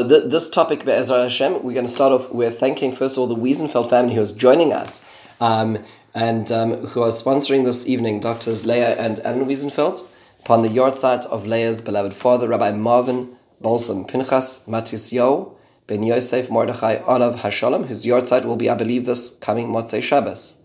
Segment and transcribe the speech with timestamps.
[0.00, 3.26] So, this topic, Be'ezra Hashem, we're going to start off with thanking, first of all,
[3.26, 5.04] the Wiesenfeld family who is joining us
[5.42, 5.76] um,
[6.14, 10.08] and um, who are sponsoring this evening, Doctors Leah and Alan Wiesenfeld,
[10.38, 15.52] upon the yahrzeit of Leah's beloved father, Rabbi Marvin Balsam Pinchas Matisyo
[15.86, 20.62] Ben Yosef Mordechai Olav Hashalom, whose yahrzeit will be, I believe, this coming Motzei Shabbos.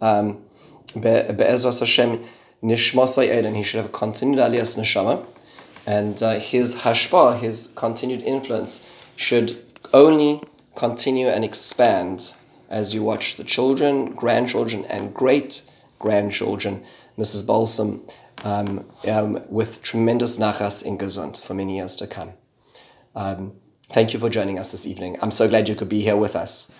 [0.00, 0.44] Um,
[0.94, 2.22] Be'ezra Hashem,
[2.62, 5.26] Nishmosai Eden, he should have continued Aliyas Neshama
[5.90, 9.50] and uh, his hashpa, his continued influence, should
[9.92, 10.40] only
[10.76, 12.34] continue and expand
[12.68, 15.62] as you watch the children, grandchildren, and great
[15.98, 16.84] grandchildren,
[17.18, 17.44] Mrs.
[17.44, 18.00] Balsam,
[18.44, 22.30] um, um, with tremendous nachas in Gesund for many years to come.
[23.16, 23.52] Um,
[23.88, 25.18] thank you for joining us this evening.
[25.20, 26.70] I'm so glad you could be here with us.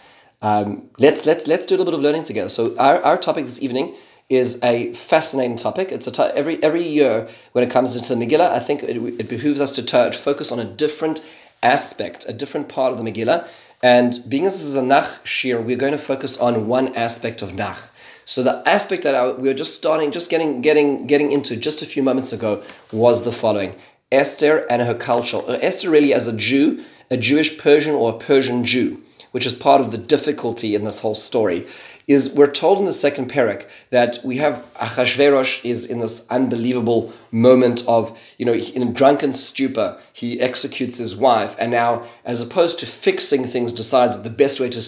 [0.41, 2.49] Um, let's let's let's do a little bit of learning together.
[2.49, 3.97] So our, our topic this evening
[4.31, 5.91] is a fascinating topic.
[5.91, 8.97] It's a t- every every year when it comes into the Megillah, I think it,
[9.21, 11.21] it behooves us to, to focus on a different
[11.63, 13.47] aspect, a different part of the Megillah.
[13.83, 17.43] And being as this is a Nach shiur, we're going to focus on one aspect
[17.43, 17.91] of Nach.
[18.25, 21.83] So the aspect that I, we were just starting, just getting getting getting into just
[21.83, 23.75] a few moments ago was the following:
[24.13, 25.39] Esther and her culture.
[25.39, 29.53] Uh, Esther really as a Jew, a Jewish Persian or a Persian Jew, which is
[29.53, 31.67] part of the difficulty in this whole story
[32.11, 37.13] is we're told in the second parak that we have Achashverosh is in this unbelievable
[37.31, 42.43] moment of, you know, in a drunken stupor, he executes his wife, and now, as
[42.43, 44.81] opposed to fixing things, decides that the best way to,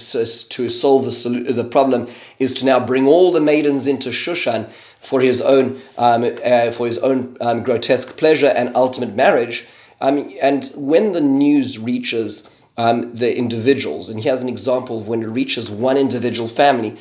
[0.48, 2.09] to solve the, the problem
[2.41, 6.89] is to now bring all the maidens into Shushan for his own, um, uh, for
[6.89, 9.65] his own um, grotesque pleasure and ultimate marriage.
[10.00, 14.09] Um, and when the news reaches um, the individuals.
[14.09, 16.97] And he has an example of when it reaches one individual family.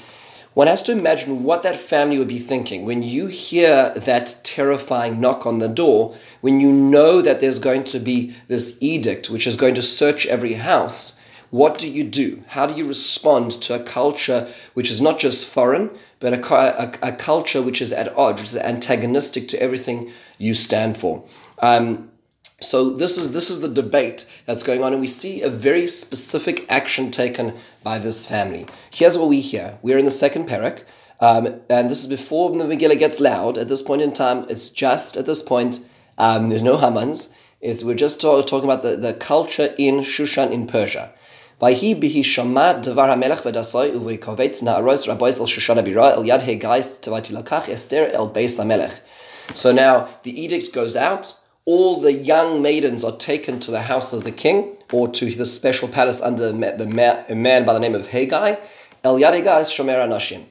[0.54, 5.22] One has to imagine what that family would be thinking when you hear that terrifying
[5.22, 9.48] knock on the door, when you know that there's going to be this edict which
[9.48, 11.22] is going to search every house.
[11.52, 12.44] What do you do?
[12.48, 17.10] How do you respond to a culture which is not just foreign, but a, a,
[17.10, 21.24] a culture which is at odds, which is antagonistic to everything you stand for?
[21.60, 22.11] Um,
[22.64, 25.88] so this is this is the debate that's going on, and we see a very
[25.88, 28.68] specific action taken by this family.
[28.92, 29.80] Here's what we hear.
[29.82, 30.84] We're in the second parak,
[31.22, 33.58] um, and this is before the Megillah gets loud.
[33.58, 35.80] At this point in time, it's just at this point.
[36.20, 37.34] Um, there's no Hamans.
[37.62, 41.12] Is we're just talk, talking about the, the culture in Shushan in Persia.
[41.60, 42.82] Bihi shama.
[49.54, 51.41] So now the edict goes out
[51.72, 55.46] all the young maidens are taken to the house of the king or to the
[55.46, 56.86] special palace under the
[57.36, 58.60] man by the name of Hegai.
[59.06, 60.44] El Yadiga is Shomer Nashim.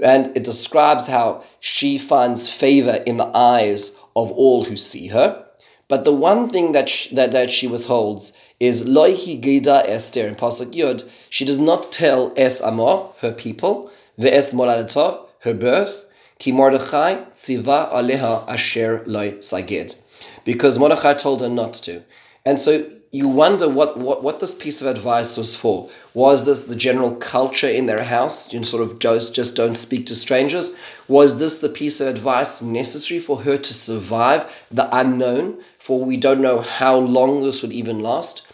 [0.00, 5.44] And it describes how she finds favor in the eyes of all who see her.
[5.88, 10.36] But the one thing that she, that, that she withholds is Loihi Geda Esther in
[10.36, 11.02] Pasuk Yud.
[11.28, 16.06] She does not tell Es Amor, her people, Ve'es Moladata, her birth,
[16.38, 19.96] Ki Mordechai Tziva Aleha Asher Loi Saged
[20.44, 22.02] because Mordechai told her not to.
[22.44, 25.90] And so you wonder what, what, what this piece of advice was for.
[26.14, 28.52] Was this the general culture in their house?
[28.52, 30.76] You sort of just, just don't speak to strangers?
[31.08, 35.62] Was this the piece of advice necessary for her to survive the unknown?
[35.78, 38.46] For we don't know how long this would even last.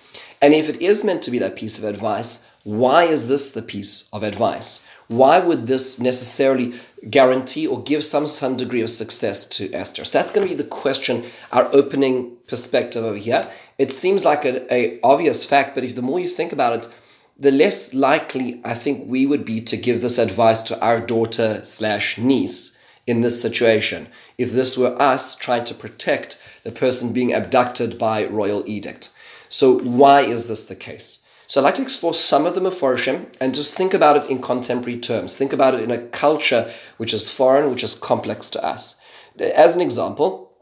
[0.43, 3.63] And if it is meant to be that piece of advice, why is this the
[3.63, 4.89] piece of advice?
[5.07, 6.75] Why would this necessarily
[7.11, 10.05] guarantee or give some some degree of success to Esther?
[10.05, 13.51] So that's going to be the question, our opening perspective over here.
[13.79, 16.93] It seems like a, a obvious fact, but if the more you think about it,
[17.39, 21.61] the less likely I think we would be to give this advice to our daughter
[21.63, 22.77] slash niece
[23.07, 24.09] in this situation.
[24.37, 29.11] If this were us trying to protect the person being abducted by royal edict.
[29.49, 31.23] So why is this the case?
[31.49, 34.43] So I'd like to explore some of the Meforshim and just think about it in
[34.43, 35.35] contemporary terms.
[35.35, 39.01] Think about it in a culture which is foreign, which is complex to us.
[39.41, 40.53] As an example,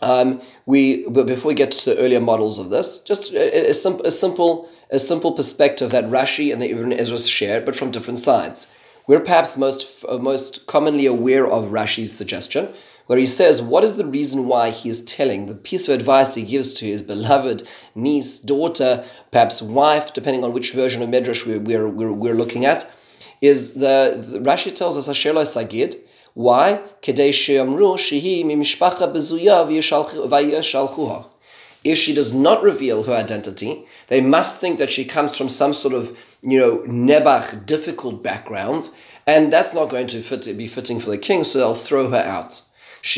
[0.00, 4.10] um, we before we get to the earlier models of this, just a, a, a
[4.10, 8.74] simple a simple perspective that Rashi and the Ibn Ezra share, but from different sides.
[9.06, 12.68] We're perhaps most most commonly aware of Rashi's suggestion,
[13.06, 16.34] where he says, What is the reason why he is telling the piece of advice
[16.34, 21.46] he gives to his beloved niece, daughter, perhaps wife, depending on which version of Medrash
[21.46, 22.90] we're, we're, we're, we're looking at,
[23.40, 25.96] is the, the Rashi tells us, Ashela Sagid,
[26.34, 26.80] why?
[31.84, 35.74] If she does not reveal her identity, they must think that she comes from some
[35.74, 38.88] sort of, you know, nebach, difficult background,
[39.26, 42.16] and that's not going to fit, be fitting for the king, so they'll throw her
[42.16, 42.62] out.
[43.04, 43.16] If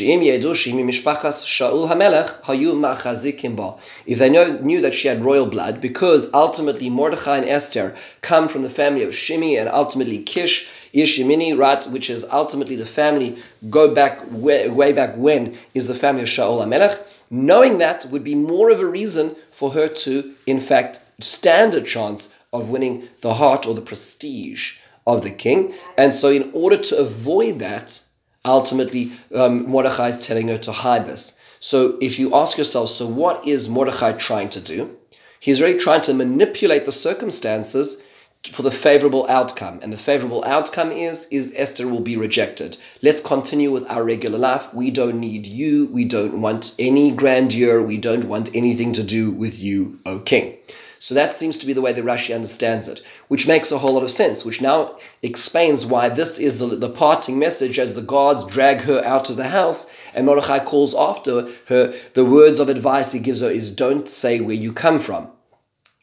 [4.17, 8.69] they knew that she had royal blood, because ultimately Mordechai and Esther come from the
[8.69, 13.37] family of Shimi and ultimately Kish, Yeshimini, right, which is ultimately the family,
[13.69, 16.97] go back way, way back when, is the family of Shaul HaMelech.
[17.29, 21.81] Knowing that would be more of a reason for her to, in fact, stand a
[21.81, 25.75] chance of winning the heart or the prestige of the king.
[25.95, 27.99] And so, in order to avoid that,
[28.45, 31.39] ultimately, um, Mordechai is telling her to hide this.
[31.59, 34.95] So, if you ask yourself, so what is Mordechai trying to do?
[35.39, 38.03] He's really trying to manipulate the circumstances
[38.51, 39.79] for the favorable outcome.
[39.81, 42.77] And the favorable outcome is is Esther will be rejected.
[43.01, 44.73] Let's continue with our regular life.
[44.73, 45.87] We don't need you.
[45.87, 47.81] We don't want any grandeur.
[47.81, 50.57] We don't want anything to do with you, O king.
[51.05, 53.93] So that seems to be the way that Rashi understands it, which makes a whole
[53.93, 58.01] lot of sense, which now explains why this is the, the parting message as the
[58.01, 59.85] guards drag her out of the house
[60.15, 61.93] and Mordechai calls after her.
[62.15, 65.29] The words of advice he gives her is don't say where you come from.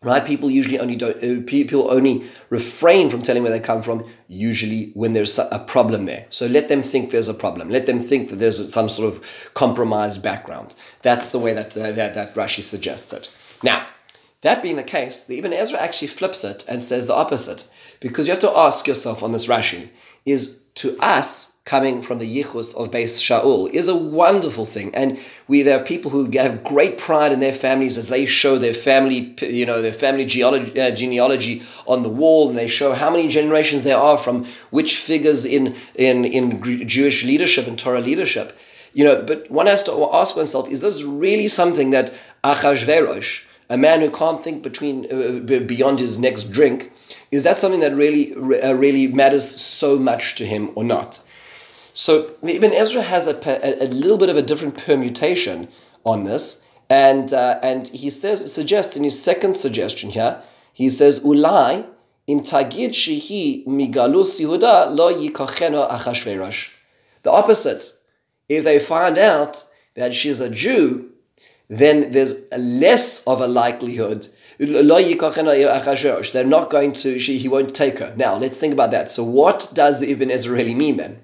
[0.04, 4.06] Right people usually only don't uh, people only refrain from telling where they come from
[4.28, 6.26] usually when there's a problem there.
[6.28, 7.70] So let them think there's a problem.
[7.70, 10.76] Let them think that there's some sort of compromised background.
[11.02, 13.34] That's the way that that, that rashi suggests it.
[13.64, 13.84] Now
[14.43, 17.69] that being the case the ibn ezra actually flips it and says the opposite
[18.00, 19.89] because you have to ask yourself on this rashi
[20.25, 24.93] is to us coming from the yichus of Beis Shaul is a wonderful thing.
[24.94, 28.59] And we there are people who have great pride in their families as they show
[28.59, 32.93] their family, you know, their family genealogy, uh, genealogy on the wall, and they show
[32.93, 38.00] how many generations there are from which figures in in in Jewish leadership and Torah
[38.00, 38.56] leadership.
[38.94, 42.12] You know, but one has to ask oneself: Is this really something that
[42.43, 46.92] Achashverosh, a man who can't think between uh, beyond his next drink,
[47.30, 51.20] is that something that really uh, really matters so much to him or not?
[51.94, 55.69] So Ibn Ezra has a, a, a little bit of a different permutation
[56.04, 60.42] on this, and uh, and he says suggests in his second suggestion here,
[60.74, 61.86] he says ulai
[62.26, 66.70] im tagid shehi migalus Yehuda lo yikocheno achashverosh.
[67.22, 67.90] The opposite.
[68.50, 69.64] If they find out
[69.94, 71.12] that she's a Jew,
[71.78, 74.28] then there's less of a likelihood.
[74.58, 78.14] They're not going to, she, he won't take her.
[78.14, 79.10] Now, let's think about that.
[79.10, 81.22] So, what does the Ibn Ezra really mean then?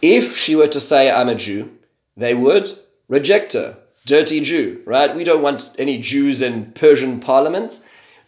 [0.00, 1.70] If she were to say, I'm a Jew,
[2.16, 2.70] they would
[3.08, 3.76] reject her.
[4.06, 5.14] Dirty Jew, right?
[5.14, 7.80] We don't want any Jews in Persian parliament.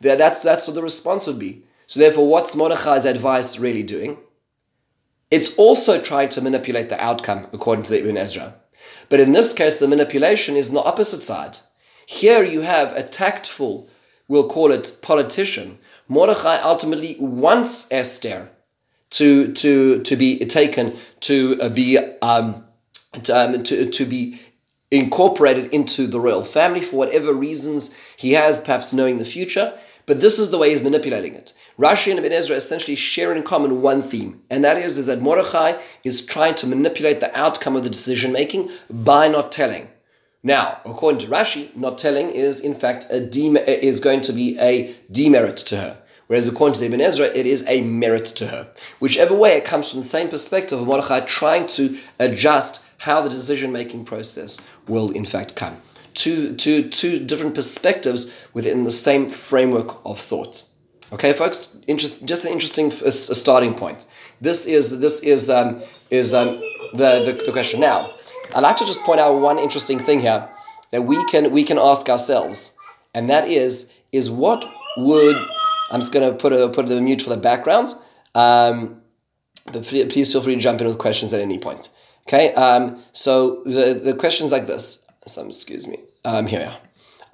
[0.03, 1.65] That's, that's what the response would be.
[1.87, 4.19] So, therefore, what's Mordechai's advice really doing?
[5.31, 8.55] It's also trying to manipulate the outcome, according to the Ibn Ezra.
[9.09, 11.59] But in this case, the manipulation is on the opposite side.
[12.07, 13.89] Here you have a tactful,
[14.29, 15.79] we'll call it politician.
[16.09, 18.51] Mordechai ultimately wants Esther
[19.11, 22.65] to to to be taken to uh, be um,
[23.23, 24.41] to, um, to, to be
[24.91, 29.77] incorporated into the royal family for whatever reasons he has, perhaps knowing the future.
[30.07, 31.53] But this is the way he's manipulating it.
[31.79, 35.23] Rashi and Ibn Ezra essentially share in common one theme, and that is, is that
[35.23, 39.89] Mordechai is trying to manipulate the outcome of the decision making by not telling.
[40.43, 44.59] Now, according to Rashi, not telling is in fact a dem- is going to be
[44.59, 45.99] a demerit to her.
[46.27, 48.69] Whereas according to Ibn Ezra, it is a merit to her.
[48.99, 53.31] Whichever way, it comes from the same perspective of Mordechai trying to adjust how the
[53.31, 55.77] decision making process will in fact come.
[56.15, 60.63] Two, two, two different perspectives within the same framework of thought.
[61.13, 64.07] Okay, folks, interest, just an interesting starting point.
[64.41, 65.81] This is this is um,
[66.11, 66.61] is um,
[66.93, 67.81] the, the the question.
[67.81, 68.11] Now,
[68.55, 70.49] I'd like to just point out one interesting thing here
[70.91, 72.77] that we can we can ask ourselves,
[73.15, 74.65] and that is is what
[74.97, 75.37] would
[75.91, 77.89] I'm just going to put a put a mute for the background.
[78.35, 79.01] Um,
[79.73, 81.89] but please feel free to jump in with questions at any point.
[82.27, 82.53] Okay.
[82.55, 85.04] Um, so the the questions like this.
[85.27, 86.01] Some excuse me.
[86.25, 86.79] Um, here we are.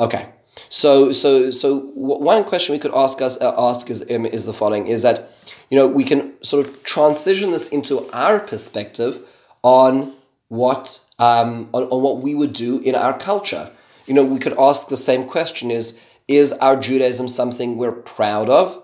[0.01, 0.29] Okay.
[0.69, 4.53] So so so one question we could ask us uh, ask is um, is the
[4.53, 5.33] following: is that
[5.71, 9.21] you know we can sort of transition this into our perspective
[9.63, 10.15] on
[10.49, 13.71] what um, on, on what we would do in our culture.
[14.07, 18.49] You know, we could ask the same question: is is our Judaism something we're proud
[18.49, 18.83] of,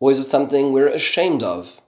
[0.00, 1.80] or is it something we're ashamed of?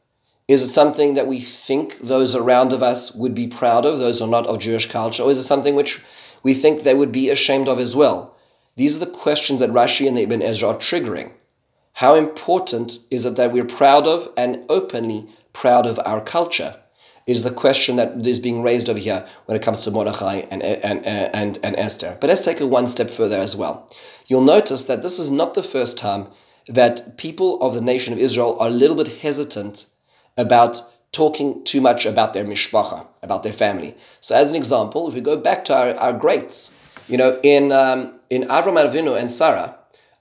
[0.48, 4.18] Is it something that we think those around of us would be proud of, those
[4.18, 6.02] who are not of Jewish culture, or is it something which
[6.42, 8.36] we think they would be ashamed of as well?
[8.76, 11.32] These are the questions that Rashi and the Ibn Ezra are triggering.
[11.94, 16.76] How important is it that we're proud of and openly proud of our culture?
[17.26, 20.62] Is the question that is being raised over here when it comes to Mordechai and,
[20.62, 22.16] and, and, and Esther.
[22.20, 23.90] But let's take it one step further as well
[24.28, 26.28] you'll notice that this is not the first time
[26.68, 29.86] that people of the nation of Israel are a little bit hesitant
[30.36, 30.80] about
[31.12, 33.96] talking too much about their mishpacha, about their family.
[34.20, 37.72] So, as an example, if we go back to our, our greats, you know, in
[37.72, 39.74] um, in Avram Avinu and Sarah,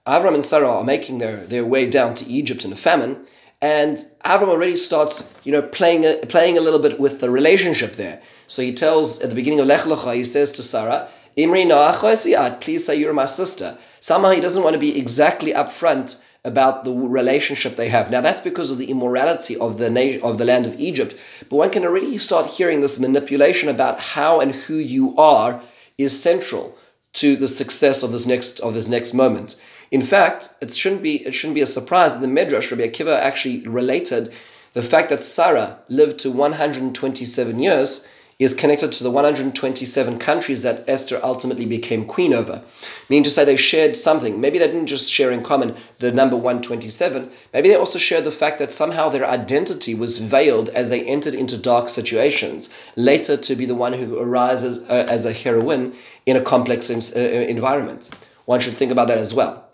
[0.06, 3.28] Avram and Sarah are making their, their way down to Egypt in a famine,
[3.62, 7.96] and Avram already starts, you know, playing a, playing a little bit with the relationship
[7.96, 8.22] there.
[8.48, 11.66] So he tells at the beginning of Lech Lecha, he says to Sarah, Imri
[12.62, 13.78] please say you're my sister.
[14.00, 18.10] Somehow he doesn't want to be exactly upfront about the relationship they have.
[18.10, 21.16] Now that's because of the immorality of the na- of the land of Egypt.
[21.50, 25.62] But one can already start hearing this manipulation about how and who you are
[25.98, 26.76] is central
[27.14, 29.62] to the success of this next of this next moment.
[29.92, 33.16] In fact, it shouldn't be it shouldn't be a surprise that the Midrash Rabbi Akiva
[33.20, 34.34] actually related
[34.74, 38.08] the fact that Sarah lived to 127 years
[38.40, 42.64] is connected to the 127 countries that Esther ultimately became queen over.
[43.10, 44.40] Meaning to say they shared something.
[44.40, 48.32] Maybe they didn't just share in common the number 127, maybe they also shared the
[48.32, 53.56] fact that somehow their identity was veiled as they entered into dark situations, later to
[53.56, 55.96] be the one who arises uh, as a heroine
[56.28, 58.12] in a complex uh, environment.
[58.46, 59.68] One should think about that as well.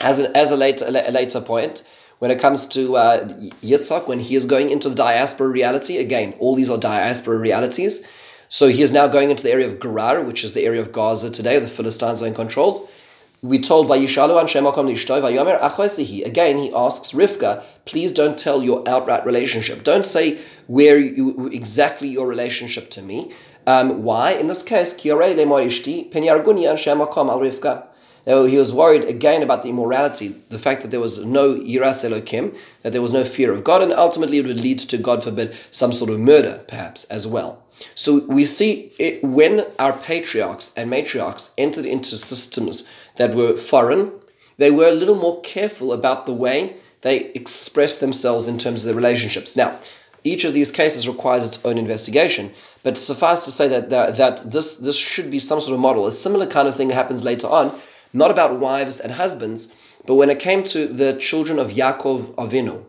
[0.00, 1.84] As a, as a, later, a later point,
[2.20, 3.26] when it comes to uh,
[3.62, 8.06] Yitzhak, when he is going into the diaspora reality, again, all these are diaspora realities.
[8.50, 10.92] So he is now going into the area of Gerar, which is the area of
[10.92, 12.90] Gaza today, the Philistines are in control.
[13.40, 14.94] We told Vayishalu an Shemakom
[15.60, 16.26] Achosihi.
[16.26, 19.82] Again, he asks Rivka, please don't tell your outright relationship.
[19.82, 23.32] Don't say where you exactly your relationship to me.
[23.66, 24.32] Um, why?
[24.32, 27.86] In this case, Kiore Le Moishti Penyarguni an Shemakom al Rivka
[28.24, 32.56] he was worried again about the immorality, the fact that there was no Yiras Elokim,
[32.82, 35.56] that there was no fear of God, and ultimately it would lead to, God forbid,
[35.70, 37.62] some sort of murder, perhaps, as well.
[37.94, 44.12] So we see it, when our patriarchs and matriarchs entered into systems that were foreign,
[44.58, 48.88] they were a little more careful about the way they expressed themselves in terms of
[48.88, 49.56] their relationships.
[49.56, 49.78] Now,
[50.22, 54.52] each of these cases requires its own investigation, but suffice to say that, that, that
[54.52, 56.06] this, this should be some sort of model.
[56.06, 57.72] A similar kind of thing happens later on
[58.12, 59.74] not about wives and husbands,
[60.06, 62.84] but when it came to the children of Yaakov Avinu.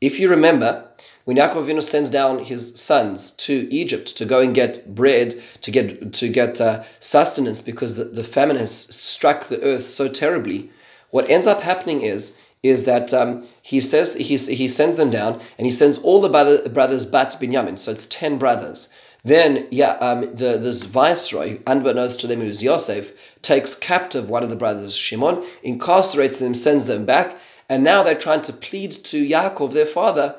[0.00, 0.88] If you remember,
[1.24, 5.70] when Yaakov Avinu sends down his sons to Egypt to go and get bread, to
[5.70, 10.70] get to get uh, sustenance because the, the famine has struck the earth so terribly,
[11.10, 15.40] what ends up happening is is that um, he says he, he sends them down
[15.58, 18.92] and he sends all the brother, brothers but Binyamin, so it's ten brothers.
[19.26, 23.10] Then, yeah, um, the, this viceroy, unbeknownst to them, who's Yosef,
[23.42, 27.36] takes captive one of the brothers, Shimon, incarcerates them, sends them back,
[27.68, 30.36] and now they're trying to plead to Yaakov, their father,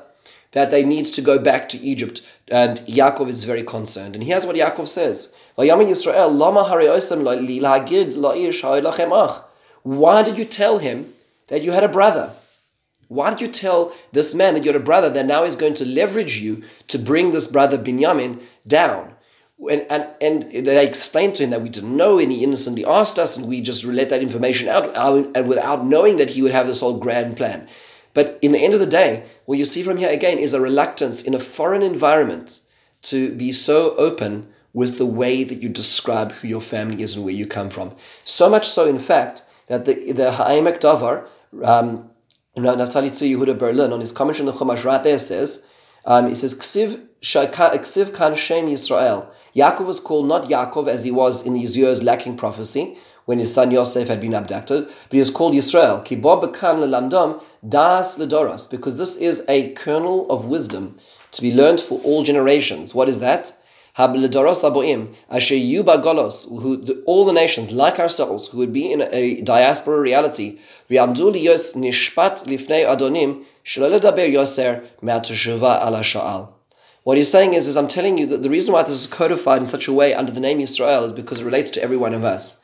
[0.52, 2.22] that they need to go back to Egypt.
[2.50, 4.14] And Yaakov is very concerned.
[4.14, 5.36] And here's what Yaakov says.
[9.82, 11.12] Why did you tell him
[11.48, 12.30] that you had a brother?
[13.08, 15.86] Why did you tell this man that you're a brother that now is going to
[15.86, 19.14] leverage you to bring this brother Binyamin down?
[19.70, 23.18] And, and, and they explained to him that we didn't know and he innocently asked
[23.18, 26.66] us and we just let that information out and without knowing that he would have
[26.66, 27.66] this whole grand plan.
[28.14, 30.60] But in the end of the day, what you see from here again is a
[30.60, 32.60] reluctance in a foreign environment
[33.02, 37.24] to be so open with the way that you describe who your family is and
[37.24, 37.94] where you come from.
[38.24, 41.26] So much so, in fact, that the, the Ha'emek Davar,
[41.64, 42.07] um,
[42.62, 45.66] Naftali Tzvi Yehuda Berlin, on his commentary on the Chumash right there says,
[46.04, 49.26] um, he says, Ksiv, Ksiv kan Shem Yisrael.
[49.54, 52.96] Yaakov was called not Yaakov as he was in these years lacking prophecy,
[53.26, 56.02] when his son Yosef had been abducted, but he was called Yisrael.
[56.02, 60.96] Ki bo bekan lelamdom das ledoros, because this is a kernel of wisdom
[61.32, 62.94] to be learned for all generations.
[62.94, 63.52] What is that?
[63.98, 64.04] Who
[67.06, 70.60] all the nations like ourselves who would be in a diaspora reality.
[77.02, 79.62] What he's saying is, is I'm telling you that the reason why this is codified
[79.62, 82.14] in such a way under the name Israel is because it relates to every one
[82.14, 82.62] of us.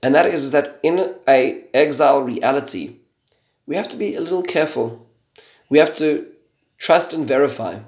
[0.00, 2.98] And that is, is that in a exile reality,
[3.66, 5.04] we have to be a little careful.
[5.70, 6.24] We have to
[6.78, 7.80] trust and verify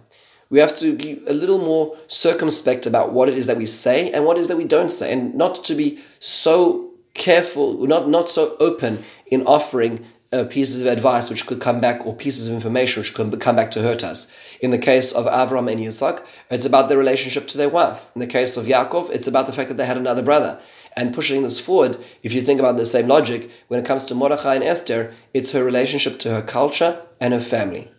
[0.50, 4.12] we have to be a little more circumspect about what it is that we say
[4.12, 8.08] and what it is that we don't say, and not to be so careful, not,
[8.08, 12.48] not so open in offering uh, pieces of advice which could come back, or pieces
[12.48, 14.34] of information which could come back to hurt us.
[14.60, 18.10] In the case of Avram and Yitzhak, it's about their relationship to their wife.
[18.14, 20.60] In the case of Yaakov, it's about the fact that they had another brother.
[20.96, 24.14] And pushing this forward, if you think about the same logic, when it comes to
[24.14, 27.90] Mordechai and Esther, it's her relationship to her culture and her family.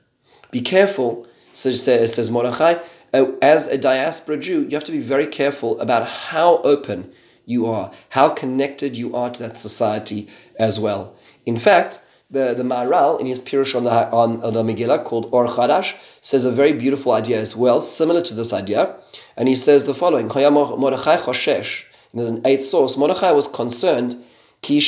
[0.52, 2.76] Be careful says, Mordechai,
[3.14, 7.12] uh, as a diaspora Jew, you have to be very careful about how open
[7.46, 10.28] you are, how connected you are to that society
[10.60, 11.16] as well.
[11.46, 15.48] In fact, the, the Maharal in his Pirush on the, on, the Megillah called Or
[15.48, 18.96] Chadash says a very beautiful idea as well, similar to this idea.
[19.38, 21.84] And he says the following Mordechai Choshesh,
[22.14, 24.16] in the eighth source, Mordechai was concerned,
[24.62, 24.80] Ki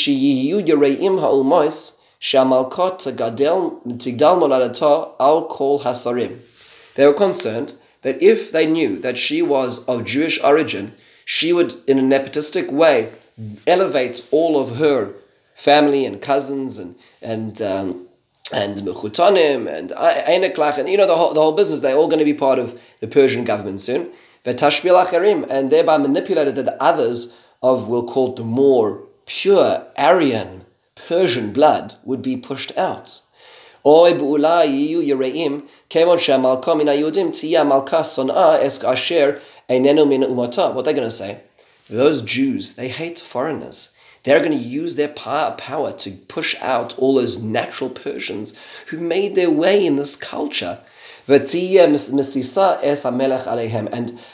[3.12, 6.40] gadel tigdal moladato al kol hasarim.
[6.98, 10.94] They were concerned that if they knew that she was of Jewish origin,
[11.26, 13.12] she would, in a nepotistic way,
[13.68, 15.14] elevate all of her
[15.54, 18.08] family and cousins and and um,
[18.52, 21.82] and mechutanim and eineklach and you know the whole, the whole business.
[21.82, 24.10] They're all going to be part of the Persian government soon.
[24.44, 29.86] They Tashbila Kharim and thereby manipulated that the others of we'll call the more pure
[29.98, 33.22] Aryan Persian blood would be pushed out.
[40.76, 41.40] What they're going to say?
[41.90, 43.94] Those Jews, they hate foreigners.
[44.24, 48.56] They're going to use their power to push out all those natural Persians
[48.88, 50.80] who made their way in this culture.
[51.30, 51.54] And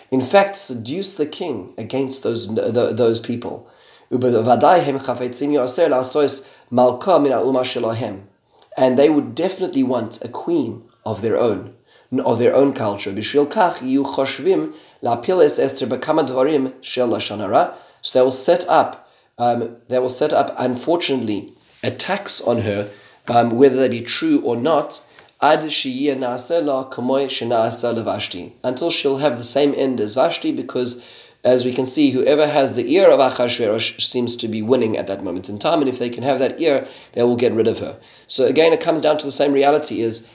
[0.10, 3.70] in fact, seduce the king against those, those people.
[8.78, 11.76] And they would definitely want a queen of their own,
[12.20, 13.12] of their own culture.
[18.02, 19.04] So they will set up
[19.38, 22.90] um, they will set up, unfortunately, attacks on her,
[23.28, 25.06] um, whether they be true or not,
[25.42, 25.70] until
[28.92, 31.04] she'll have the same end as Vashti, because
[31.44, 35.08] as we can see, whoever has the ear of Achashverosh seems to be winning at
[35.08, 37.68] that moment in time, and if they can have that ear, they will get rid
[37.68, 37.98] of her.
[38.28, 40.30] So again, it comes down to the same reality: is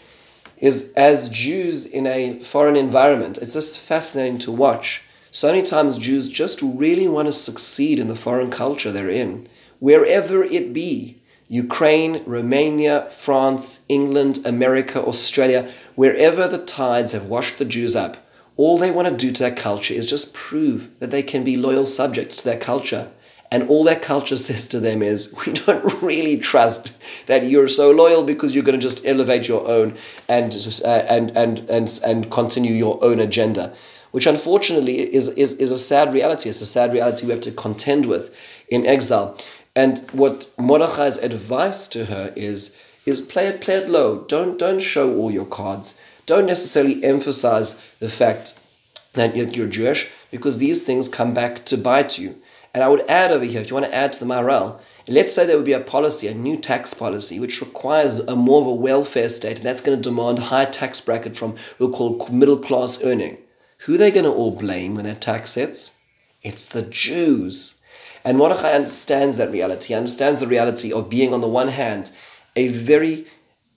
[0.59, 5.99] is as Jews in a foreign environment, it's just fascinating to watch so many times
[5.99, 9.47] Jews just really want to succeed in the foreign culture they're in,
[9.79, 11.21] wherever it be.
[11.49, 18.17] Ukraine, Romania, France, England, America, Australia, wherever the tides have washed the Jews up,
[18.59, 21.57] all they want to do to their culture is just prove that they can be
[21.57, 23.11] loyal subjects to their culture.
[23.51, 26.93] And all their culture says to them is, we don't really trust
[27.27, 29.97] that you're so loyal because you're going to just elevate your own
[30.29, 33.75] and, uh, and, and, and, and continue your own agenda
[34.11, 36.49] which unfortunately is, is, is a sad reality.
[36.49, 38.35] It's a sad reality we have to contend with
[38.71, 39.37] in exile.
[39.77, 44.25] And what Mordechai's advice to her is, is play it, play it low.
[44.27, 46.01] Don't, don't show all your cards.
[46.29, 48.53] Don't necessarily emphasize the fact
[49.15, 52.37] that you're Jewish, because these things come back to bite you.
[52.75, 55.33] And I would add over here, if you want to add to the Maharal, let's
[55.33, 58.67] say there would be a policy, a new tax policy, which requires a more of
[58.67, 62.29] a welfare state, and that's going to demand high tax bracket from what we'll call
[62.29, 63.39] middle class earning.
[63.79, 65.97] Who are they going to all blame when that tax hits?
[66.43, 67.83] It's the Jews.
[68.27, 72.13] And Mordechai understands that reality, he understands the reality of being, on the one hand,
[72.55, 73.27] a very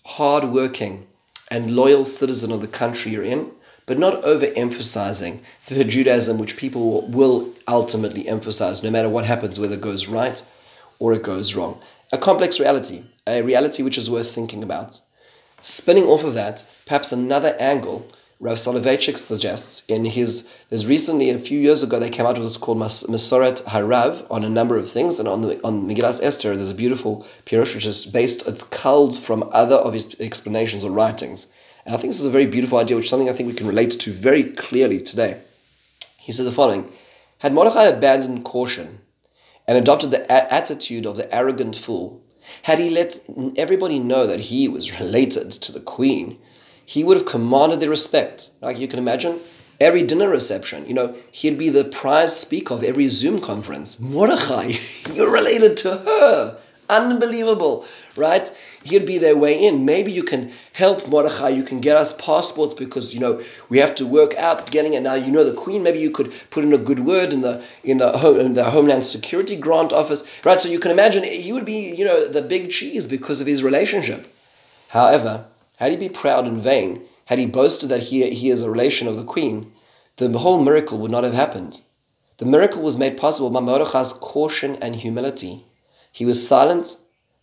[0.03, 1.07] hard-working
[1.51, 3.51] and loyal citizen of the country you're in,
[3.85, 9.75] but not overemphasizing the Judaism which people will ultimately emphasize, no matter what happens, whether
[9.75, 10.43] it goes right
[10.99, 11.79] or it goes wrong.
[12.13, 14.99] A complex reality, a reality which is worth thinking about.
[15.59, 18.09] Spinning off of that, perhaps another angle
[18.41, 22.45] Rav Soloveitchik suggests in his, there's recently, a few years ago, they came out with
[22.45, 26.23] what's called Mas- Masoret Harav on a number of things, and on the, on Megillas
[26.23, 30.83] Esther, there's a beautiful Pirush which is based, it's culled from other of his explanations
[30.83, 31.53] or writings.
[31.85, 33.53] And I think this is a very beautiful idea, which is something I think we
[33.53, 35.39] can relate to very clearly today.
[36.17, 36.91] He said the following
[37.37, 39.01] Had Mordechai abandoned caution
[39.67, 42.23] and adopted the a- attitude of the arrogant fool,
[42.63, 43.19] had he let
[43.55, 46.39] everybody know that he was related to the queen,
[46.91, 48.49] he would have commanded their respect.
[48.59, 49.39] Like you can imagine,
[49.79, 54.01] every dinner reception, you know, he'd be the prize speaker of every Zoom conference.
[54.01, 54.73] Mordechai,
[55.13, 56.57] you're related to her.
[56.89, 57.85] Unbelievable,
[58.17, 58.53] right?
[58.83, 59.85] He'd be their way in.
[59.85, 61.47] Maybe you can help Mordechai.
[61.47, 65.03] You can get us passports because you know we have to work out getting it
[65.03, 65.13] now.
[65.13, 65.83] You know the Queen.
[65.83, 68.65] Maybe you could put in a good word in the in the home in the
[68.65, 70.59] Homeland Security grant office, right?
[70.59, 73.63] So you can imagine he would be you know the big cheese because of his
[73.63, 74.27] relationship.
[74.89, 75.45] However,
[75.81, 79.07] had he been proud and vain, had he boasted that he, he is a relation
[79.07, 79.71] of the queen,
[80.17, 81.81] the whole miracle would not have happened.
[82.37, 85.65] The miracle was made possible by Mordechai's caution and humility.
[86.11, 86.97] He was silent,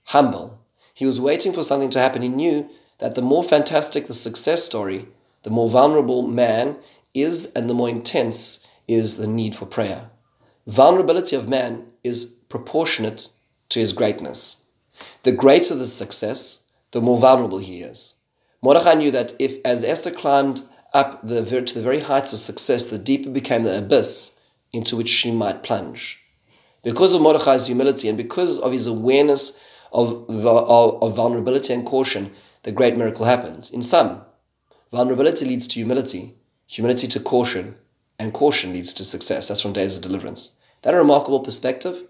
[0.04, 0.56] humble.
[0.94, 2.22] He was waiting for something to happen.
[2.22, 5.08] He knew that the more fantastic the success story,
[5.42, 6.76] the more vulnerable man
[7.14, 10.10] is and the more intense is the need for prayer.
[10.68, 13.30] Vulnerability of man is proportionate
[13.70, 14.62] to his greatness.
[15.24, 18.14] The greater the success, the more vulnerable he is.
[18.60, 22.86] Mordechai knew that if, as Esther climbed up the, to the very heights of success,
[22.86, 24.38] the deeper became the abyss
[24.72, 26.20] into which she might plunge.
[26.82, 29.60] Because of Mordechai's humility and because of his awareness
[29.92, 32.32] of, of, of vulnerability and caution,
[32.64, 33.70] the great miracle happened.
[33.72, 34.22] In sum,
[34.90, 36.34] vulnerability leads to humility,
[36.66, 37.76] humility to caution,
[38.18, 39.48] and caution leads to success.
[39.48, 40.56] That's from Days of Deliverance.
[40.82, 42.02] That a remarkable perspective?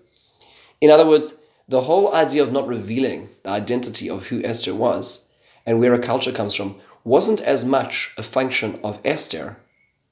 [0.80, 5.27] In other words, the whole idea of not revealing the identity of who Esther was
[5.68, 9.54] and where her culture comes from wasn't as much a function of Esther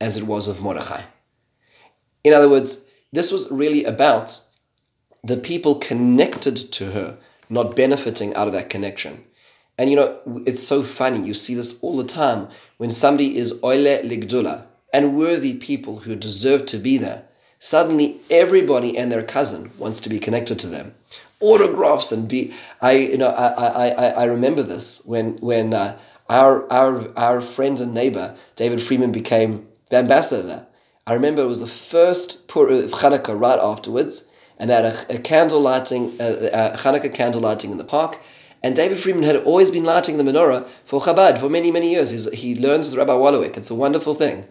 [0.03, 1.01] as it was of Mordechai.
[2.25, 4.39] In other words, this was really about
[5.25, 7.17] the people connected to her
[7.49, 9.25] not benefiting out of that connection.
[9.79, 11.27] And you know, it's so funny.
[11.27, 16.17] You see this all the time when somebody is oile ligdula and worthy people who
[16.17, 17.25] deserve to be there.
[17.61, 20.95] Suddenly, everybody and their cousin wants to be connected to them.
[21.41, 22.55] Autographs and be.
[22.81, 27.41] I you know I I, I I remember this when when uh, our our our
[27.41, 30.67] friend and neighbor David Friedman became the ambassador.
[31.07, 35.15] I remember it was the first Pur- uh, Hanukkah right afterwards, and they had a,
[35.15, 38.19] a candle lighting, a, a Hanukkah candle lighting in the park.
[38.63, 42.11] And David Friedman had always been lighting the menorah for Chabad for many, many years.
[42.11, 43.57] He's, he learns with Rabbi Wallowik.
[43.57, 44.45] It's a wonderful thing.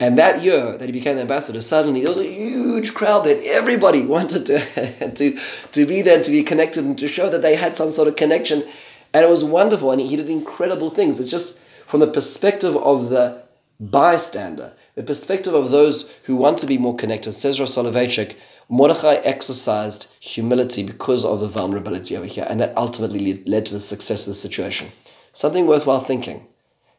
[0.00, 3.44] And that year that he became the ambassador, suddenly there was a huge crowd that
[3.44, 5.38] everybody wanted to, to,
[5.72, 8.16] to be there, to be connected, and to show that they had some sort of
[8.16, 8.64] connection.
[9.12, 9.92] And it was wonderful.
[9.92, 11.20] And he did incredible things.
[11.20, 13.42] It's just from the perspective of the
[13.78, 17.34] bystander, the perspective of those who want to be more connected.
[17.34, 18.36] Says Soloveitchik,
[18.70, 23.80] Mordechai exercised humility because of the vulnerability over here, and that ultimately led to the
[23.80, 24.88] success of the situation.
[25.32, 26.46] Something worthwhile thinking.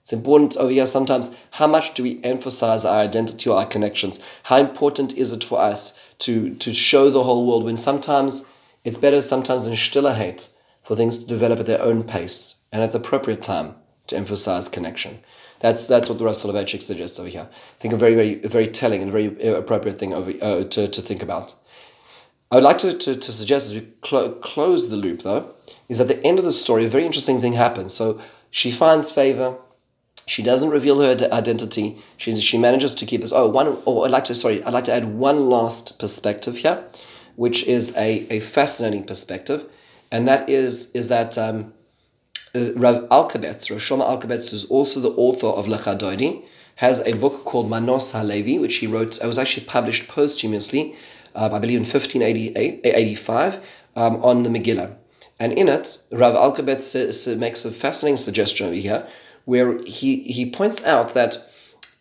[0.02, 4.20] It's important over here sometimes how much do we emphasize our identity or our connections?
[4.44, 8.46] How important is it for us to, to show the whole world when sometimes
[8.84, 10.50] it's better sometimes in hate
[10.82, 13.76] for things to develop at their own pace and at the appropriate time
[14.08, 15.20] to emphasize connection.
[15.60, 17.48] That's that's what the Rav Soloveitchik suggests over here.
[17.52, 21.02] I think a very very very telling and very appropriate thing over uh, to to
[21.02, 21.54] think about.
[22.52, 25.54] I would like to, to, to suggest as we cl- close the loop though,
[25.88, 27.94] is at the end of the story a very interesting thing happens.
[27.94, 29.56] So she finds favor.
[30.28, 31.98] She doesn't reveal her identity.
[32.18, 33.32] She she manages to keep this.
[33.34, 33.78] Oh, one.
[33.86, 34.64] Oh, I'd like to sorry.
[34.64, 36.84] I'd like to add one last perspective here,
[37.36, 39.66] which is a, a fascinating perspective,
[40.12, 41.74] and that is is that um,
[42.54, 46.44] uh, Rav Alkabetz, Rav Shlomo Alkabetz, who's also the author of Lecha Dodi,
[46.76, 49.22] has a book called Manos Halevi, which he wrote.
[49.22, 50.96] It was actually published posthumously,
[51.36, 53.60] uh, I believe in 1585,
[53.96, 54.96] um, on the Megillah.
[55.40, 59.08] And in it, Rav Alkabetz makes a fascinating suggestion over here,
[59.52, 61.38] where he, he points out that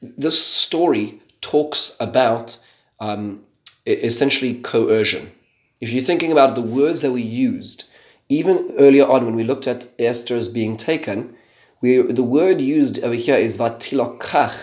[0.00, 2.56] this story talks about
[3.00, 3.42] um,
[3.86, 5.32] essentially coercion.
[5.80, 7.86] If you're thinking about the words that we used,
[8.28, 11.34] even earlier on when we looked at Esther's being taken,
[11.80, 14.56] we, the word used over here is vatilokach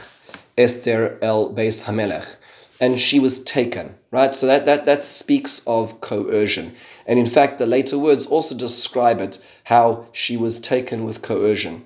[0.58, 2.38] Esther el Beis Hamelech,
[2.80, 4.34] and she was taken, right?
[4.34, 6.74] So that, that, that speaks of coercion.
[7.06, 11.84] And in fact, the later words also describe it, how she was taken with coercion.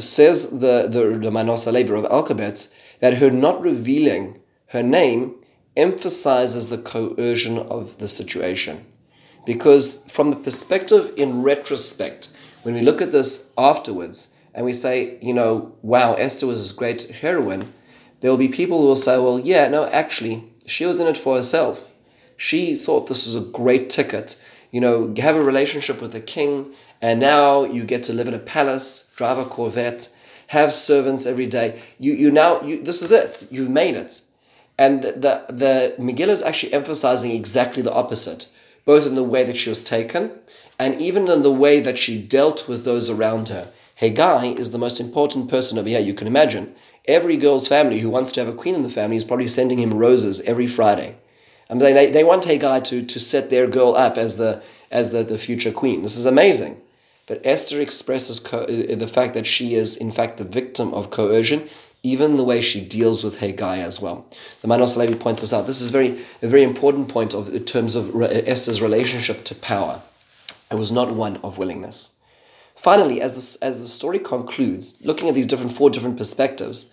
[0.00, 5.34] Says the, the, the Manos Halevi of Alkabetz that her not revealing her name
[5.76, 8.84] emphasizes the coercion of the situation.
[9.46, 12.32] Because from the perspective in retrospect,
[12.62, 16.72] when we look at this afterwards and we say, you know, wow, Esther was this
[16.72, 17.72] great heroine,
[18.20, 21.16] there will be people who will say, well, yeah, no, actually, she was in it
[21.16, 21.92] for herself.
[22.36, 24.40] She thought this was a great ticket.
[24.70, 28.34] You know, have a relationship with the king, and now you get to live in
[28.34, 30.08] a palace, drive a Corvette,
[30.48, 31.80] have servants every day.
[31.98, 33.46] You, you now, you, this is it.
[33.50, 34.20] You've made it.
[34.78, 38.48] And the, the Megillah is actually emphasizing exactly the opposite
[38.84, 40.32] both in the way that she was taken
[40.78, 43.68] and even in the way that she dealt with those around her.
[44.00, 46.74] Hegai is the most important person over here, you can imagine.
[47.06, 49.78] Every girl's family who wants to have a queen in the family is probably sending
[49.78, 51.16] him roses every Friday.
[51.68, 55.12] I mean, they, they want Hegai to, to set their girl up as the as
[55.12, 56.02] the, the future queen.
[56.02, 56.80] This is amazing.
[57.30, 61.10] But Esther expresses co- uh, the fact that she is, in fact, the victim of
[61.10, 61.70] coercion
[62.02, 64.26] even the way she deals with Hegai as well.
[64.62, 65.68] The Manos Halevi points this out.
[65.68, 70.02] This is very a very important point of in terms of Esther's relationship to power.
[70.72, 72.16] It was not one of willingness.
[72.74, 76.92] Finally, as as the story concludes, looking at these different four different perspectives,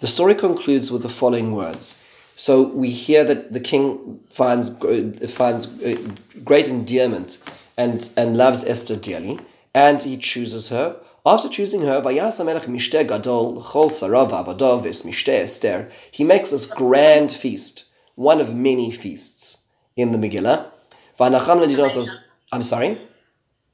[0.00, 2.02] the story concludes with the following words.
[2.34, 4.66] So we hear that the king finds
[5.30, 5.96] finds uh,
[6.44, 7.38] great endearment
[7.76, 9.38] and and loves Esther dearly,
[9.76, 14.30] and he chooses her after choosing her, Gadol Chol Sarav
[15.28, 19.58] Esther, he makes this grand feast, one of many feasts
[19.96, 20.70] in the Megillah.
[22.52, 22.96] I'm sorry.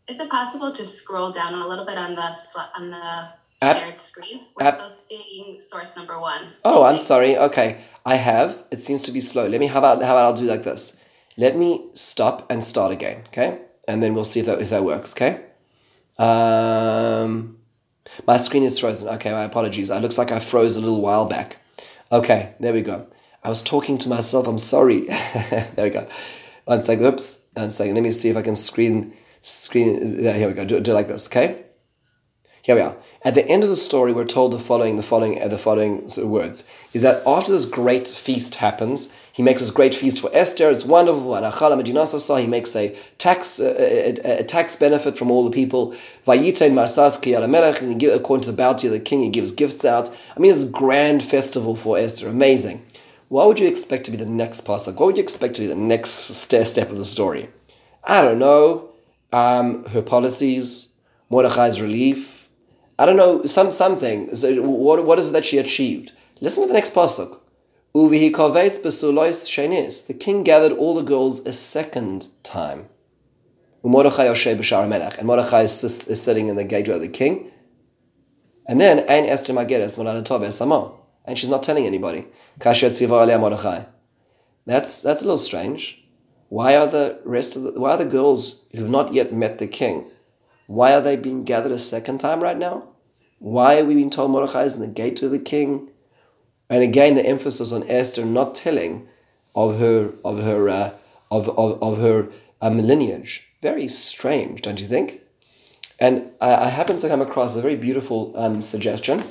[0.08, 2.34] Is it possible to scroll down a little bit on the
[2.74, 3.28] on the
[3.60, 4.46] App, shared screen?
[4.58, 6.54] We're app, still seeing source number one.
[6.64, 7.36] Oh, I'm sorry.
[7.36, 8.64] Okay, I have.
[8.70, 9.46] It seems to be slow.
[9.46, 9.66] Let me.
[9.66, 10.98] How about how about I'll do like this?
[11.36, 13.24] Let me stop and start again.
[13.28, 13.60] Okay.
[13.88, 15.12] and then we'll see if that if that works.
[15.14, 15.51] Okay.
[16.22, 17.58] Um,
[18.26, 19.08] my screen is frozen.
[19.08, 19.90] Okay, my apologies.
[19.90, 21.56] It looks like I froze a little while back.
[22.12, 23.06] Okay, there we go.
[23.42, 24.46] I was talking to myself.
[24.46, 25.00] I'm sorry.
[25.50, 26.06] there we go.
[26.66, 27.06] One second.
[27.06, 27.42] Oops.
[27.54, 27.94] One second.
[27.94, 30.20] Let me see if I can screen screen.
[30.20, 30.64] Yeah, here we go.
[30.64, 31.26] Do, do it like this.
[31.28, 31.64] Okay.
[32.62, 32.94] Here we are.
[33.24, 36.08] At the end of the story, we're told the following, the following, uh, the following
[36.18, 40.70] words: is that after this great feast happens, he makes this great feast for Esther.
[40.70, 41.34] It's wonderful.
[41.34, 45.92] He makes a tax, uh, a, a, tax benefit from all the people.
[46.24, 50.08] And give, according to the bounty of the king, he gives gifts out.
[50.36, 52.28] I mean, it's a grand festival for Esther.
[52.28, 52.80] Amazing.
[53.28, 55.00] What would you expect to be the next pasuk?
[55.00, 57.48] What would you expect to be the next step of the story?
[58.04, 58.90] I don't know.
[59.32, 60.92] Um, her policies,
[61.28, 62.31] Mordechai's relief,
[62.98, 64.34] I don't know, some something.
[64.34, 66.12] So what, what is it that she achieved?
[66.40, 67.38] Listen to the next pasuk.
[67.94, 72.88] The king gathered all the girls a second time.
[73.82, 77.50] And Mordechai is, is sitting in the gateway of the king.
[78.66, 79.98] And then, Ein Esther Mageres.
[81.24, 82.26] And she's not telling anybody.
[84.64, 86.04] That's that's a little strange.
[86.48, 89.66] Why are the rest of the why are the girls who've not yet met the
[89.66, 90.08] king
[90.72, 92.84] why are they being gathered a second time right now?
[93.40, 95.90] Why are we being told Mordechai is in the gate to the king?
[96.70, 99.06] And again, the emphasis on Esther not telling
[99.54, 100.92] of her of her uh,
[101.30, 102.28] of, of, of her
[102.62, 103.46] um, lineage.
[103.60, 105.20] Very strange, don't you think?
[106.00, 109.22] And I, I to come across a very beautiful um, suggestion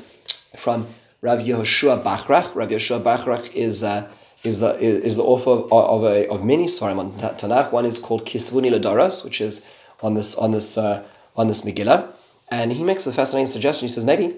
[0.56, 0.88] from
[1.22, 2.54] Rav Yehoshua Bachrach.
[2.54, 4.08] Rav Yehoshua Bachrach is uh,
[4.44, 7.72] is, is the author of, of, a, of many Svarim on Tanakh.
[7.72, 9.66] One is called Kisvuni Ladoros, which is
[10.04, 11.04] on this on this uh,
[11.36, 12.14] on this Megillah.
[12.50, 13.88] And he makes a fascinating suggestion.
[13.88, 14.36] He says, maybe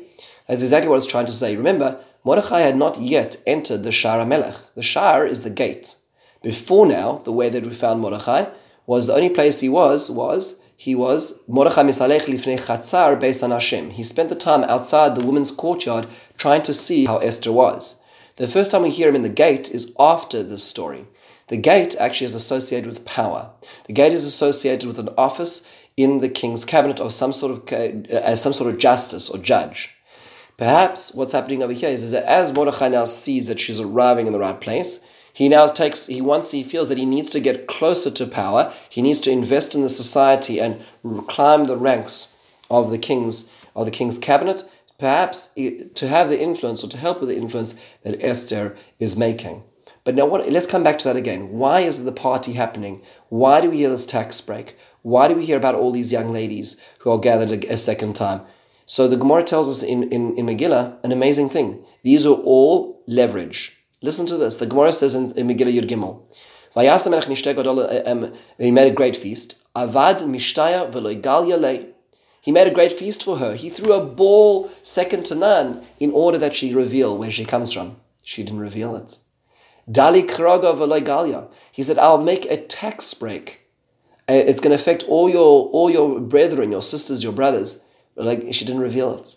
[0.48, 1.56] that's exactly what it's trying to say.
[1.56, 4.56] Remember, Mordechai had not yet entered the Shar Melech.
[4.76, 5.96] The Shar is the gate.
[6.42, 8.46] Before now, the way that we found Mordechai
[8.86, 13.90] was the only place he was, was he was Mordechai Misalech Lifnei Chatzar Beis Hashem.
[13.90, 17.96] He spent the time outside the women's courtyard trying to see how Esther was.
[18.36, 21.06] The first time we hear him in the gate is after this story.
[21.48, 23.52] The gate actually is associated with power.
[23.86, 27.74] The gate is associated with an office in the king's cabinet of some sort of
[27.74, 29.90] uh, as some sort of justice or judge.
[30.58, 34.28] Perhaps what's happening over here is, is that as Mordechai now sees that she's arriving
[34.28, 35.00] in the right place,
[35.34, 38.72] he now takes he once he feels that he needs to get closer to power,
[38.90, 40.82] he needs to invest in the society and
[41.28, 42.36] climb the ranks
[42.70, 44.64] of the king's of the king's cabinet,
[45.00, 45.48] perhaps
[45.96, 49.64] to have the influence or to help with the influence that Esther is making.
[50.04, 51.58] But now, what, let's come back to that again.
[51.58, 53.02] Why is the party happening?
[53.30, 54.76] Why do we hear this tax break?
[55.04, 58.16] Why do we hear about all these young ladies who are gathered a, a second
[58.16, 58.42] time?
[58.86, 61.84] So the Gemara tells us in, in, in Megillah an amazing thing.
[62.04, 63.78] These are all leverage.
[64.02, 64.58] Listen to this.
[64.58, 66.22] The Gemara says in, in Megillah Yud Gimel,
[68.08, 69.56] um, he made a great feast.
[69.76, 70.22] Avad
[72.42, 73.56] He made a great feast for her.
[73.56, 77.74] He threw a ball second to none in order that she reveal where she comes
[77.74, 77.98] from.
[78.24, 79.18] She didn't reveal it.
[79.90, 81.50] Dali.
[81.74, 83.63] He said, I'll make a tax break uh,
[84.30, 87.84] Eh, it's going to affect all your all your brethren, your sisters, your brothers.
[88.16, 89.36] But like she didn't reveal it.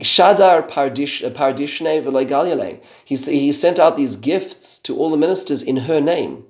[0.00, 2.82] Shadar eh, Pardishne Veloigalyale.
[3.04, 6.44] He he sent out these gifts to all the ministers in her name.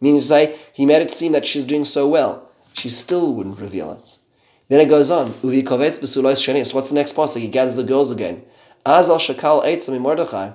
[0.00, 2.48] Meaning to say, he made it seem that she's doing so well.
[2.72, 4.16] She still wouldn't reveal it.
[4.68, 5.26] Then it goes on.
[5.26, 6.72] Uvi kovetz besulois shenis.
[6.72, 7.40] What's the next pasuk?
[7.40, 8.42] He gathers the girls again.
[8.86, 10.54] Azal shakal.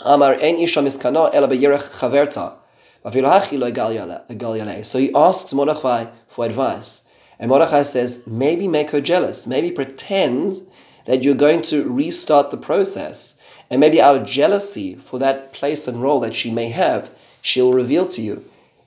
[0.00, 2.54] Amar ein isha miskano ela beyerech chaverta.
[3.04, 7.02] So he asks Mordechai for advice.
[7.38, 9.46] And Mordechai says, maybe make her jealous.
[9.46, 10.60] Maybe pretend
[11.06, 13.38] that you're going to restart the process.
[13.70, 17.10] And maybe out of jealousy for that place and role that she may have,
[17.40, 18.44] she'll reveal to you.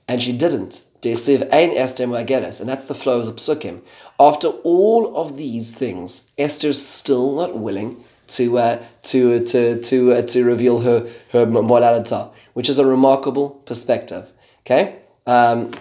[0.08, 0.82] And she didn't.
[1.04, 3.80] And that's the flow of the psukim.
[4.18, 10.22] After all of these things, Esther's still not willing to uh, to to to uh,
[10.22, 12.16] to reveal her her morality
[12.56, 14.32] which is a remarkable perspective.
[14.64, 15.72] Okay, um,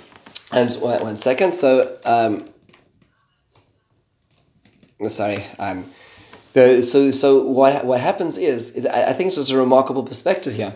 [0.51, 1.53] and one, one second.
[1.53, 2.49] So, um,
[5.07, 5.41] sorry.
[5.57, 5.85] Um,
[6.51, 10.73] the, so so what what happens is I think this is a remarkable perspective here,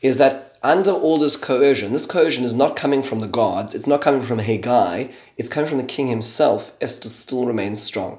[0.00, 3.86] is that under all this coercion, this coercion is not coming from the gods, it's
[3.86, 6.72] not coming from Hegai, it's coming from the king himself.
[6.80, 8.18] Esther still remains strong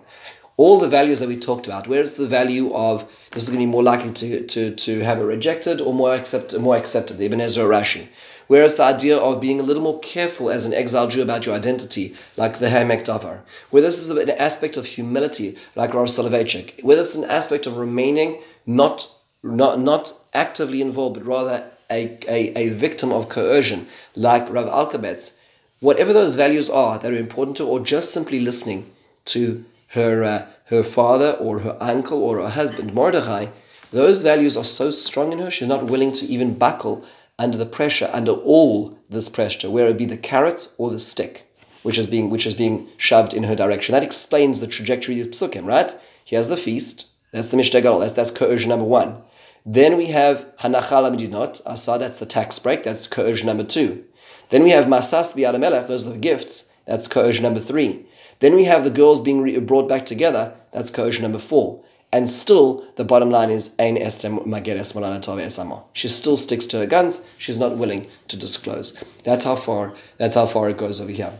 [0.57, 1.87] all the values that we talked about.
[1.87, 4.99] Where is the value of this is going to be more likely to, to, to
[5.01, 8.07] have it rejected or more accept, more accepted, the Ibn Ezra Rashi.
[8.47, 11.55] Whereas the idea of being a little more careful as an exiled Jew about your
[11.55, 13.39] identity, like the Ha'emek Davar.
[13.71, 16.83] Where this is an aspect of humility, like Rav Soloveitchik.
[16.83, 19.11] Where this is an aspect of remaining not,
[19.43, 25.37] not, not actively involved, but rather a, a, a victim of coercion, like Rav Alkabetz
[25.79, 28.89] whatever those values are that are important to or just simply listening
[29.25, 29.63] to
[29.95, 33.47] her uh, her father or her uncle or her husband, Mordechai,
[33.91, 37.03] those values are so strong in her, she's not willing to even buckle
[37.37, 41.51] under the pressure, under all this pressure, whether it be the carrot or the stick,
[41.83, 43.93] which is being which is being shoved in her direction.
[43.93, 45.93] That explains the trajectory of psukim, right?
[46.23, 47.07] Here's the feast.
[47.31, 47.99] That's the Mishteh Gadol.
[47.99, 49.21] That's that's coercion number one.
[49.65, 54.03] Then we have Hanachal Amidinot, Asa, that's the tax break, that's coercion number two.
[54.49, 58.05] Then we have Masas Bi'alamelech, those are the gifts, that's coercion number three.
[58.39, 61.83] Then we have the girls being re- brought back together, that's coercion number four.
[62.11, 65.83] And still, the bottom line is Ein Esamo.
[65.93, 69.01] She still sticks to her guns, she's not willing to disclose.
[69.23, 71.33] That's how far that's how far it goes over here.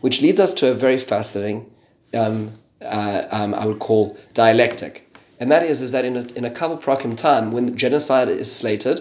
[0.00, 1.70] Which leads us to a very fascinating
[2.14, 2.52] um,
[2.82, 6.52] uh, um, I would call dialectic and that is, is that in a, in a
[6.52, 9.00] couple prakim time, when genocide is slated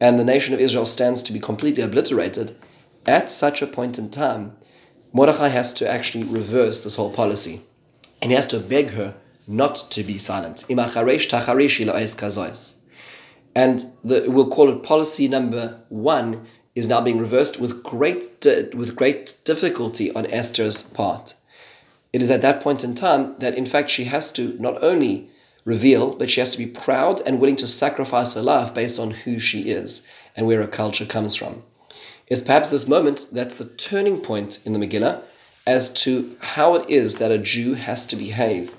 [0.00, 2.56] and the nation of Israel stands to be completely obliterated,
[3.04, 4.56] at such a point in time,
[5.12, 7.60] Mordechai has to actually reverse this whole policy.
[8.20, 9.14] And he has to beg her
[9.46, 10.64] not to be silent.
[13.54, 18.96] And the, we'll call it policy number one is now being reversed with great, with
[18.96, 21.34] great difficulty on Esther's part.
[22.12, 25.28] It is at that point in time that, in fact, she has to not only
[25.64, 29.10] reveal, but she has to be proud and willing to sacrifice her life based on
[29.10, 31.62] who she is and where her culture comes from.
[32.32, 35.20] It's perhaps this moment that's the turning point in the Megillah
[35.66, 38.74] as to how it is that a Jew has to behave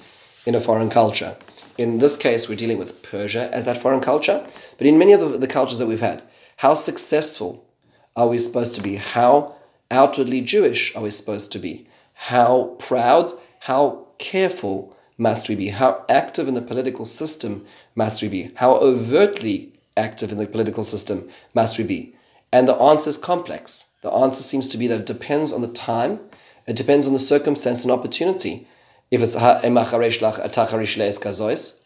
[0.48, 1.38] in a foreign culture.
[1.78, 4.44] In this case, we're dealing with Persia as that foreign culture,
[4.80, 6.24] but in many of the, the cultures that we've had,
[6.58, 7.64] how successful
[8.16, 8.96] are we supposed to be?
[8.96, 9.54] How
[9.92, 11.88] outwardly Jewish are we supposed to be?
[12.16, 15.68] How proud, how careful must we be?
[15.68, 18.52] How active in the political system must we be?
[18.56, 22.16] How overtly active in the political system must we be?
[22.54, 23.90] And the answer is complex.
[24.02, 26.20] The answer seems to be that it depends on the time,
[26.68, 28.68] it depends on the circumstance and opportunity.
[29.10, 29.36] If it's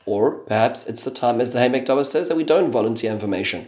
[0.05, 3.67] or perhaps it's the time, as the Davar says, that we don't volunteer information,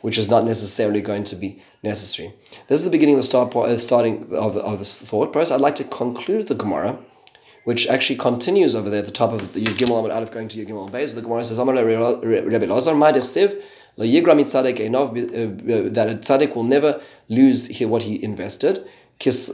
[0.00, 2.32] which is not necessarily going to be necessary.
[2.66, 5.54] This is the beginning of the start, uh, starting of, the, of this thought process.
[5.54, 6.98] I'd like to conclude the Gemara
[7.64, 10.48] which actually continues over there at the top of the Yud Gimel Amud Aleph going
[10.48, 11.14] to Yud Gimel Beis.
[11.14, 12.94] The Gemara says, Rebbe Lazar,
[13.98, 14.04] Uh,
[15.90, 18.86] that a tzaddik will never lose what he invested.
[19.18, 19.48] Because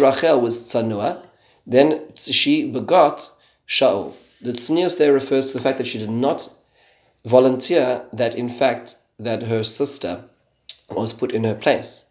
[0.00, 1.22] Rachel was tzanua,
[1.66, 3.30] then she begot
[3.68, 4.14] Shaul.
[4.40, 6.48] The tznius there refers to the fact that she did not
[7.24, 10.24] volunteer that in fact that her sister
[10.90, 12.06] was put in her place.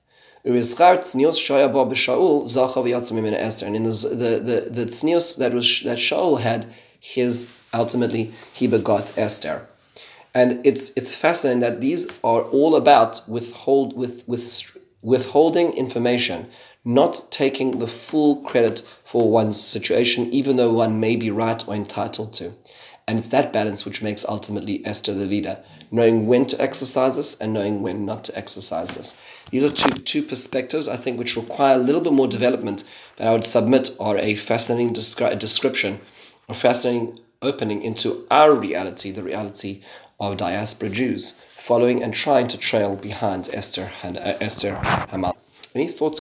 [0.46, 0.68] And in the
[4.22, 6.66] the the the tznius that was that Shaul had,
[7.00, 9.68] his ultimately he begot Esther,
[10.34, 16.48] and it's it's fascinating that these are all about withhold with with withholding information,
[16.86, 21.76] not taking the full credit for one's situation, even though one may be right or
[21.76, 22.54] entitled to.
[23.06, 27.40] And it's that balance which makes ultimately Esther the leader, knowing when to exercise this
[27.42, 29.20] and knowing when not to exercise this.
[29.52, 32.86] These are two, two perspectives, I think, which require a little bit more development
[33.18, 36.00] that I would submit are a fascinating descri- description,
[36.48, 39.82] a fascinating opening into our reality, the reality
[40.20, 44.76] of diaspora Jews, following and trying to trail behind Esther and uh, Esther
[45.12, 45.36] Hamal.
[45.76, 46.12] Any thoughts?